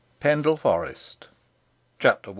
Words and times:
Pendle 0.19 0.57
Forest. 0.57 1.27
CHAPTER 1.99 2.29
I. 2.29 2.29